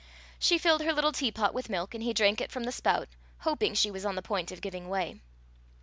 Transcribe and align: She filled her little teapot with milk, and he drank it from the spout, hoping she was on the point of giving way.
She 0.39 0.57
filled 0.57 0.81
her 0.81 0.93
little 0.93 1.11
teapot 1.11 1.53
with 1.53 1.69
milk, 1.69 1.93
and 1.93 2.01
he 2.01 2.11
drank 2.11 2.41
it 2.41 2.51
from 2.51 2.63
the 2.63 2.71
spout, 2.71 3.07
hoping 3.41 3.75
she 3.75 3.91
was 3.91 4.03
on 4.03 4.15
the 4.15 4.23
point 4.23 4.51
of 4.51 4.59
giving 4.59 4.89
way. 4.89 5.19